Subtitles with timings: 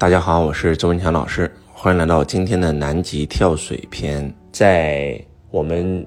[0.00, 4.34] 大家好，我是周文强老师，欢迎来到今天的南极跳水篇。
[4.50, 6.06] 在我们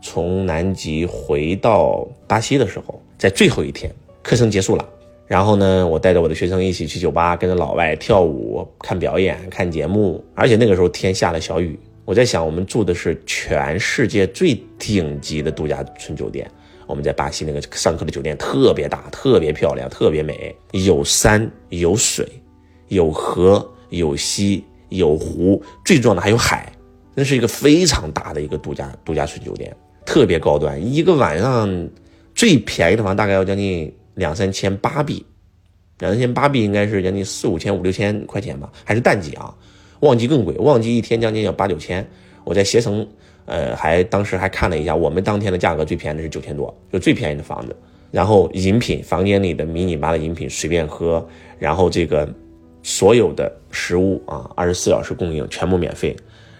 [0.00, 3.92] 从南极回到巴西的时候，在最后一天，
[4.22, 4.88] 课程结束了，
[5.26, 11.76] 然后呢，我带着我的学生一起去酒吧，跟着老外跳舞、看表演、看节目，而且那个时候天下了小雨。
[12.04, 16.48] 我在想，我们住的是全世界最顶级的度假村酒店，
[16.86, 22.24] 我们在巴西那个上课的酒店特别大、特别漂亮、特别美，有山有水。
[22.88, 26.72] 有河有溪有湖，最重要的还有海，
[27.14, 29.74] 那是一个非常大的一个度假度假村酒店，
[30.04, 30.80] 特别高端。
[30.92, 31.88] 一个晚上
[32.34, 35.24] 最便宜的房大概要将近两三千八币，
[35.98, 39.54] 两三千八币应该是将近四五千五六千块钱吧，还是淡季啊，
[40.00, 42.06] 旺季更贵，旺季一天将近要八九千。
[42.44, 43.06] 我在携程，
[43.46, 47.74] 呃，还当时还看了一下，我们当天的价格最便宜的是九千多，就最便宜的房子。
[48.10, 51.26] 然后饮品，房间里的迷你吧的饮品随便喝，
[51.58, 52.28] 然后这个。
[52.84, 56.14] 所有的食物啊，二十四小时供应，全部免费。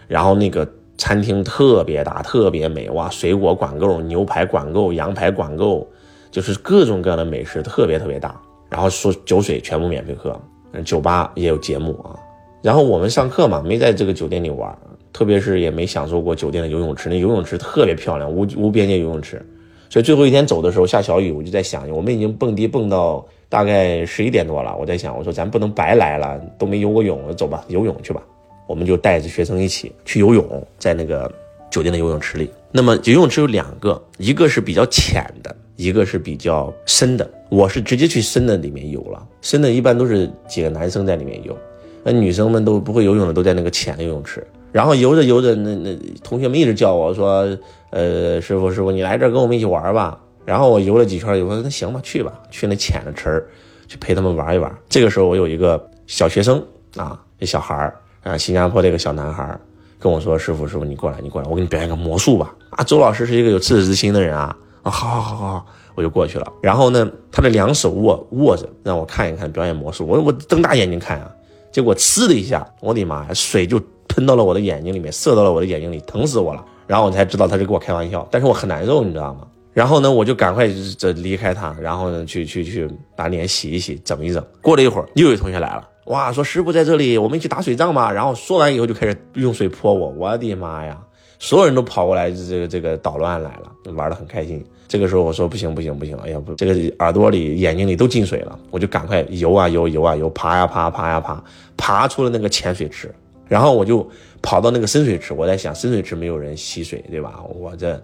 [0.08, 3.10] 然后那个餐厅特别大，特别美哇！
[3.10, 5.86] 水果管够，牛排管够，羊排管够，
[6.30, 8.40] 就是各种各样的美食，特别特别大。
[8.70, 10.40] 然后说酒水全部免费喝，
[10.82, 12.16] 酒吧也有节目啊。
[12.62, 14.74] 然后我们上课嘛，没在这个酒店里玩，
[15.12, 19.44] 特别是也没享受过酒店的游泳池，那游泳池特别漂亮，无无边界游泳池。
[19.90, 23.26] 所以最后一天走的时候下小雨，我就在想，我们已经蹦迪蹦到。
[23.48, 28.22] 大概十一点多了，我在想，我说咱不能白来了，都没游过泳，走吧，游泳去吧。
[28.66, 31.30] 我们就带着学生一起去游泳，在那个
[31.70, 32.50] 酒店的游泳池里。
[32.72, 37.30] 那么游泳池有两个，一个是比较浅的，一个是比较深的。
[37.50, 41.56] 我是直接去深的里面游了，深的一般都是几个男生在里面游，
[42.02, 44.44] 那女生们都不会游泳的都在那个浅的游泳池。
[44.72, 47.46] 然后游着游着，那那同学们一直叫我说，
[47.90, 50.18] 呃，师傅师傅，你来这跟我们一起玩吧。
[50.44, 53.46] 然后我游了几圈以后，那行吧，去吧，去那浅的池儿，
[53.88, 54.72] 去陪他们玩一玩。
[54.88, 56.62] 这个时候，我有一个小学生
[56.96, 59.58] 啊，那小孩儿啊，新加坡这个小男孩
[59.98, 66.52] 跟我说：“师傅，师傅，你过来，你过来，我给你表演个魔术吧。”啊，周老师是一个有赤子之心的人啊，啊，好好好好，我就过去了。
[66.60, 70.06] 然后呢，他的两手握握着，让我看一看表演魔术。
[70.06, 71.30] 我我瞪大眼睛看啊，
[71.72, 76.62] 结果呲的一下，我的妈呀，水就喷到了我的眼睛里面，射到了我的眼睛里，疼死我了。
[76.86, 79.46] 然后我才知道他是跟我开玩笑，但是我很难受，你知道吗？
[79.74, 84.42] 然后呢，我就赶快这离开他，然后呢，去去去把脸洗一洗，整一整。
[84.62, 88.10] 过了一会儿，又有同学来了，哇，说师傅在这里，我们一起打水仗吧。
[88.10, 90.96] 然后说完以后，就开始用水泼我，我的妈呀！
[91.40, 94.64] 所有人都跑过来，这个这个捣乱来了，玩的很开心。
[94.86, 101.42] 这个时候我说不行不行不行，哎呀不，这个耳朵里、眼睛里都进水了，我就赶快游啊游，游啊游，爬呀爬，爬呀爬，
[101.76, 103.12] 爬出了那个浅水池，
[103.48, 104.08] 然后我就
[104.40, 105.34] 跑到那个深水池。
[105.34, 107.42] 我在想，深水池没有人吸水，对吧？
[107.48, 108.00] 我这。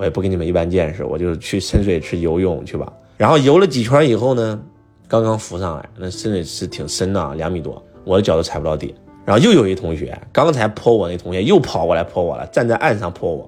[0.00, 2.90] 我也不跟你们一般见识，我就去深水池游泳去吧。
[3.18, 4.58] 然后游了几圈以后呢，
[5.06, 8.94] 刚刚浮上来，那深水池挺深的，两米多，我的脚都踩不到底。
[9.26, 13.46] 然后又有一同学，刚才泼我那同学又跑过来泼我了，站在岸上泼我，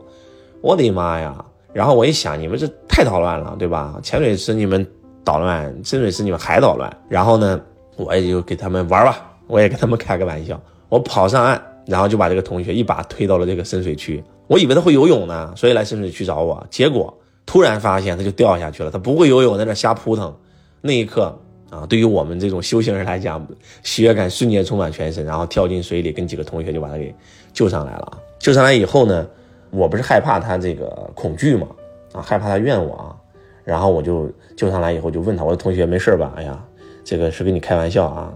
[0.60, 1.42] 我的妈呀！
[1.72, 3.98] 然后我一想，你们这太捣乱了，对吧？
[4.02, 4.86] 浅水池你们
[5.24, 6.94] 捣乱，深水池你们还捣乱。
[7.08, 7.58] 然后呢，
[7.96, 14.22] 我也就给他们玩吧，我也跟他们开个玩笑，我跑上岸，然后就把这个同学一把推到了这个深水区。
[14.46, 16.66] 我以为他会游泳呢，所以来深水区找我。
[16.68, 17.16] 结果
[17.46, 18.90] 突然发现他就掉下去了。
[18.90, 20.34] 他不会游泳，在那瞎扑腾。
[20.80, 21.38] 那一刻
[21.70, 23.46] 啊，对于我们这种修行人来讲，
[23.82, 25.24] 喜悦感瞬间充满全身。
[25.24, 27.14] 然后跳进水里，跟几个同学就把他给
[27.52, 28.18] 救上来了。
[28.38, 29.26] 救上来以后呢，
[29.70, 31.66] 我不是害怕他这个恐惧嘛，
[32.12, 33.16] 啊，害怕他怨我啊。
[33.64, 36.32] 然后我就救上来以后就问他，我说同学没事吧？
[36.36, 36.62] 哎呀，
[37.04, 38.32] 这个是跟你开玩笑啊，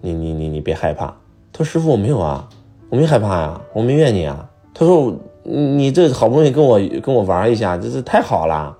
[0.00, 1.06] 你你你你别害怕。
[1.52, 2.48] 他说师傅我没有啊，
[2.88, 4.48] 我没害怕呀，我没怨你啊。
[4.74, 5.14] 他说。
[5.42, 8.76] 你这好不容易跟我跟我玩一下，这是太好了。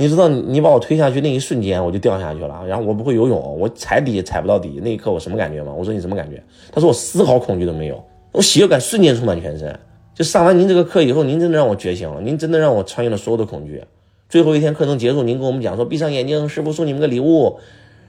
[0.00, 2.64] 你知道，你把我推下去那一瞬间，我就掉下去了。
[2.68, 4.80] 然后我不会游泳，我踩底踩不到底。
[4.80, 5.72] 那一刻我什么感觉吗？
[5.76, 6.40] 我说你什么感觉？
[6.70, 8.00] 他说我丝毫恐惧都没有，
[8.30, 9.76] 我喜悦感瞬间充满全身。
[10.14, 13.82] 就上完您这个课以后，您真的让我觉醒了，您真的让我穿越了所有的恐惧。
[14.28, 17.58] 最后一天课程结束，您跟我们讲说闭上眼睛，师傅送你们个礼物。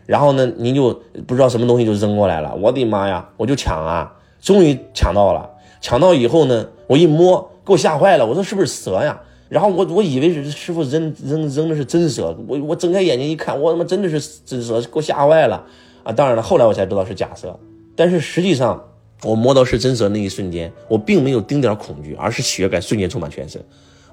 [0.06, 2.56] 然后呢，您就不知道什么东西就扔过来了。
[2.62, 5.50] 我的妈呀，我就抢啊，终于抢到了。
[5.82, 7.50] 抢到以后呢，我一摸。
[7.70, 9.22] 给我吓坏了，我说是不是蛇呀？
[9.48, 15.64] 然后我我以为是师傅扔扔扔的是真蛇，我我睁开眼睛一看，我他妈真的是真蛇，给我吓坏了
[16.04, 16.12] 啊！
[16.12, 17.60] 当然了，后来我才知道是假蛇，
[17.96, 18.84] 但是实际上
[19.24, 23.64] 我摸到是真蛇那一瞬间，我并没有丁点恐惧，而是喜悦感瞬间充满全身。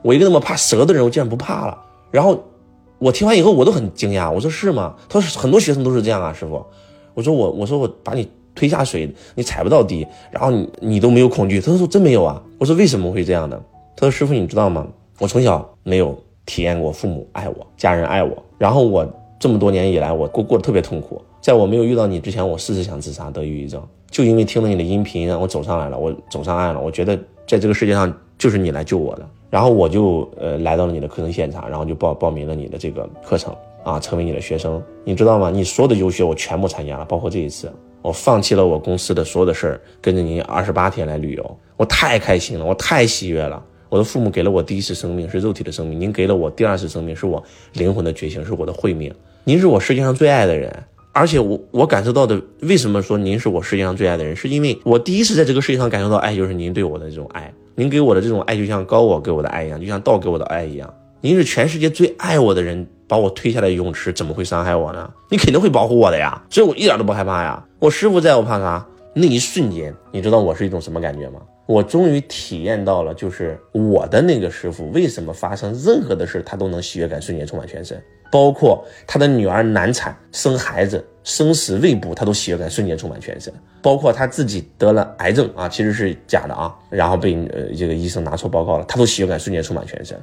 [0.02, 1.78] 我一个那么怕蛇的人，我竟然不怕了。
[2.10, 2.42] 然后
[2.98, 4.94] 我听完以后，我都很惊讶，我说是吗？
[5.08, 6.64] 他说很多学生都是这样啊，师傅。
[7.14, 8.28] 我说我我说我把你。
[8.56, 11.60] 推下水，你踩不到底，然后你你都没有恐惧。
[11.60, 12.42] 他说真没有啊。
[12.58, 13.60] 我说为什么会这样呢？
[13.94, 14.84] 他说师傅你知道吗？
[15.20, 18.36] 我从小没有体验过父母爱我，家人爱我。
[18.58, 19.06] 然后我
[19.38, 21.22] 这么多年以来，我过过得特别痛苦。
[21.40, 23.80] 在我没有遇到你之前，我试试想自杀得抑郁症，
[24.10, 26.80] 就因为听了你的音频，让我走上来了，我走上岸了。
[26.80, 27.16] 我觉得
[27.46, 33.54] 在这个世界上就是你来救我的，然后我就呃来到了你的课程现场，然后就报报名了你的这个课程
[33.84, 34.82] 啊，成为你的学生。
[35.04, 35.50] 你知道吗？
[35.50, 37.72] 你所有的游学我全部参加了，包括这一次，
[38.06, 43.60] 我放弃了我公司的所有的事儿，跟着您二十八天来旅游，我太开心了，我太喜悦了。
[43.88, 47.42] 我的父母给了我第一次生命，是肉体的生命；您给了我第二次生命，是我
[47.72, 49.12] 灵魂的觉醒，是我的慧命。
[49.42, 50.72] 您是我世界上最爱的人，
[51.10, 54.36] 而且我我感受到的，为什么说您是我世界上最爱的人？
[54.36, 57.52] 是因为我第一次在这个世界上感受到爱，就是您对我的这种爱。
[57.74, 60.94] 您给我的这种爱，就像高我给我的爱一样，就像道给我的爱一样。
[61.20, 65.10] 您是全世界最爱我的人，把我推下来泳池，怎么会伤害我呢？
[65.30, 67.64] 你肯定会保护我的呀，所以我一点都不害怕呀。
[67.78, 68.86] 我师傅在我怕啥？
[69.14, 71.40] 那一瞬间，你知道我是一种什么感觉吗？
[71.66, 83.52] 我终于体验到了，就是我的那个师傅为什么发生任何的事，他都能喜悦感瞬间充满全身，包括他的女儿难产生孩子，生死未卜，他都喜悦感瞬间充满全身，
[83.82, 90.16] 包括他自己得了癌症啊，其实是假的啊，然后被呃这个医生拿错报告了，他都喜悦感瞬间充满全身，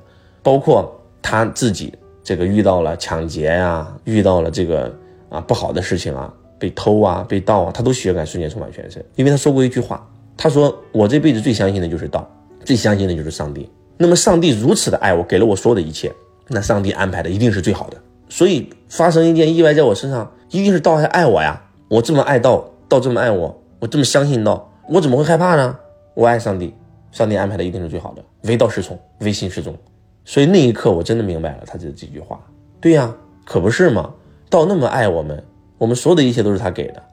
[0.44, 1.92] 包括他自己
[2.24, 4.94] 这个遇到了抢劫呀，遇到了这个
[5.30, 6.32] 啊不好的事情啊。
[6.60, 9.04] 被偷啊，被盗啊，他都血感瞬间充满全身。
[9.16, 10.08] 因为他说过一句话，
[10.38, 12.26] 他说：“我这辈子最相信的就是道，
[12.64, 13.70] 最相信的就是上帝。
[13.98, 16.10] 那么上帝如此的爱我，给了我所有的一切，
[16.48, 17.98] 那上帝安排的一定是最好的。
[18.30, 21.62] 所以发生一件意外在我身上，一定是道还爱我呀。
[21.90, 25.78] 我这么爱道，道这么爱我，我这么相信道，我怎么会害怕呢？
[26.14, 26.74] 我爱上帝，
[27.12, 28.24] 上帝安排的一定是最好的。
[28.44, 29.76] 唯道是从，唯心是从。
[30.26, 32.40] 所以那一刻我真的明白了他这几句话。
[32.80, 33.14] 对呀，
[33.46, 34.14] 可不是吗？
[34.50, 35.44] 道那么爱我们。”
[35.80, 37.04] 我们所有的一切都是他给的，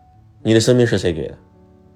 [0.42, 1.34] 你的生命是谁给的？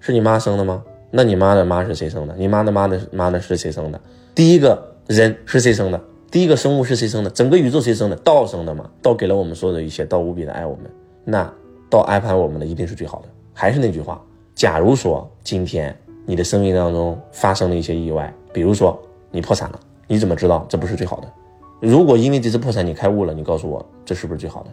[0.01, 0.83] 是你妈生的吗？
[1.13, 2.35] 那你妈的妈是谁生的？
[2.37, 4.01] 你妈的妈的妈的是谁生的？
[4.35, 6.01] 第一个人是谁生的？
[6.33, 7.31] 第一个生物是谁生的？
[7.31, 8.17] 整个宇宙谁生的？
[8.17, 8.91] 道生的吗？
[9.01, 10.91] 道给了我们所有的一切，道无比的爱我们，
[11.23, 11.49] 那
[11.89, 13.29] 道安排我们的一定是最好的。
[13.53, 14.21] 还是那句话，
[14.53, 15.97] 假如说今天
[16.27, 19.01] 你的生命当中发生了一些意外，比如说
[19.31, 21.33] 你破产了，你怎么知道这不是最好的？
[21.81, 24.71] 如果因为这次破产你开悟了，你告诉我这是不是最好的？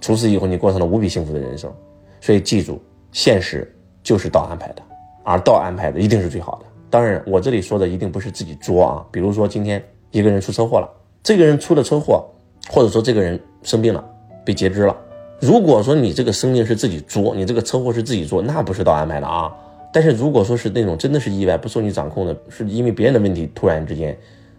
[0.00, 1.72] 从此以后，你过上了无比幸福的人生。
[2.20, 2.80] 所以记住，
[3.12, 3.70] 现实
[4.02, 4.82] 就是道安排的，
[5.24, 6.66] 而道安排的一定是最好的。
[6.90, 9.06] 当然，我这里说的一定不是自己作啊。
[9.10, 10.88] 比如说，今天一个人出车祸了，
[11.22, 12.24] 这个人出了车祸，
[12.70, 14.04] 或者说这个人生病了，
[14.44, 14.96] 被截肢了。
[15.40, 19.54] 如果说你这个生命是自己作，你这个车祸是自己作，那不是道安排的啊。
[19.92, 24.16] 但是如果说是那种真的是意外，不受你掌控的，是因为别人的问题突然之间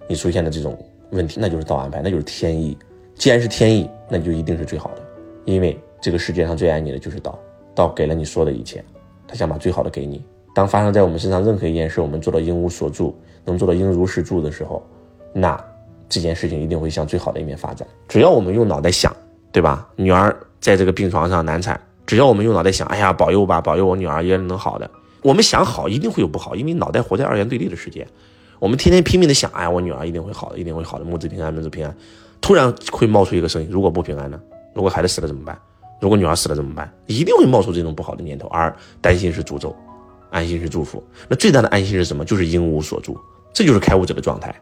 [0.09, 0.75] 你出现的这种
[1.11, 2.75] 问题，那就是道安排，那就是天意。
[3.13, 5.01] 既然是天意，那你就一定是最好的。
[5.45, 7.37] 因为这个世界上最爱你的就是道，
[7.75, 8.83] 道给了你说的一切，
[9.27, 10.23] 他想把最好的给你。
[10.55, 13.15] 当发生在我们身上任何一件事，我们做到应无所住，
[13.45, 14.83] 能做到应如是住的时候，
[15.31, 15.63] 那
[16.09, 17.87] 这件事情一定会向最好的一面发展。
[18.07, 19.15] 只要我们用脑袋想，
[19.51, 19.87] 对吧？
[19.95, 24.89] 女儿在这个病床上难产，只要我们用脑袋想，哎呀，保佑吧，保佑我女儿也能好的。
[25.21, 28.07] 我们想好，一定会有不好，因为脑袋活在二元对立的世界。
[28.59, 31.95] 我们天天拼命的想，哎，我女儿一定会好的，一定会好的，母子平安，母子平安。
[32.41, 34.39] 突然会冒出一个声音，如果不平安呢？
[34.73, 35.57] 如果孩子死了怎么办？
[36.01, 36.91] 如果女儿死了怎么办？
[37.05, 39.75] 一定会冒出这种不好的念头，而担心是诅咒，
[40.29, 41.03] 安心是祝福。
[41.27, 42.23] 那最大的安心是什么？
[42.23, 43.17] 就是应无所住，
[43.53, 44.53] 这就是开悟者的状态。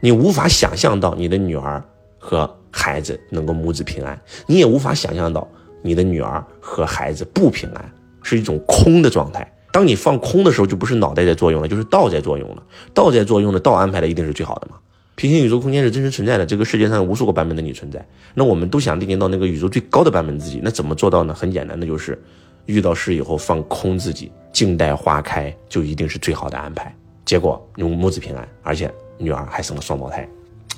[0.00, 1.82] 你无法想象到你的女儿
[2.18, 5.48] 和孩子能够母子平安，你也无法想象到
[5.82, 9.50] 你的女儿和孩子不平安，是一种空的状态。
[9.72, 12.62] 当你放空的时候，就不是脑袋在作用了，就是道在作用了。
[12.92, 14.76] 道在作用的，道安排的一定是最好的嘛。
[15.14, 18.06] 平行宇宙空间是真实存在的，这个世界上无数个版本的你存在。
[18.34, 21.34] 那我们都想历练到那个宇宙最高的版本自己，那怎么做到呢？
[21.34, 22.20] 很简单，那就是
[22.66, 26.94] 遇到事以后放空自己，静待花开，就一定是最好的安排。
[27.24, 30.28] 结果你母子平安，而且女儿还生了双胞胎。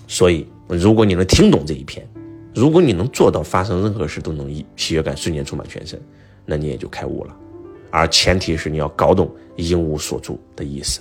[0.07, 2.07] 所以，如果你能听懂这一篇，
[2.55, 6.01] 如果你能做到发生任何事都能一喜悦感瞬间充满全身，
[6.45, 7.35] 那你也就开悟了。
[7.95, 11.01] 而前提是你要搞懂“应无所住”的意思，“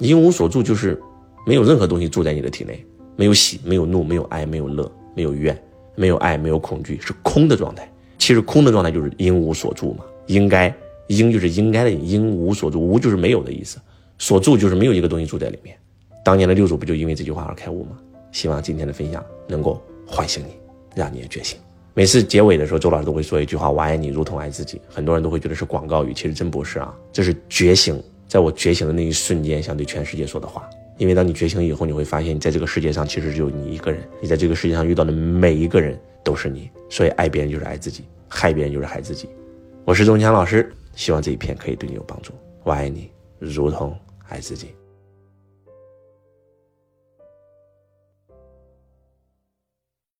[0.00, 1.00] 应无所住”就是。
[1.46, 2.84] 没有任何东西住在你的体内，
[3.16, 5.58] 没有喜，没有怒，没有哀，没有乐，没有怨，
[5.96, 7.90] 没有爱，没有恐惧，是空的状态。
[8.18, 10.04] 其实空的状态就是应无所住嘛。
[10.26, 10.72] 应该，
[11.08, 13.78] 应就是应该的应，无所住，无就是没有的意思，
[14.18, 15.74] 所住就是没有一个东西住在里面。
[16.22, 17.98] 当年的六祖不就因为这句话而开悟吗？
[18.32, 20.50] 希望今天的分享能够唤醒你，
[20.94, 21.58] 让你也觉醒。
[21.92, 30.68] 每次结尾的时候，周老师都会说一句话：“我爱你，如同爱自己。”很多人都会觉得是广告语，其实真不是啊，这是觉醒，在我觉醒的那一瞬间，想对全世界说的话。
[30.98, 34.02] 因为当你觉醒以后，你会发现，你在这个世界上其实只有你一个人。
[34.20, 39.28] 你在这个世界上遇到的每一个人都是你，所以爱别人就是爱自己，害别人就是害自己。
[39.84, 42.32] 我是钟强老师，希望这一篇可以对你有帮助。
[42.62, 44.68] 我爱你，如同爱自己。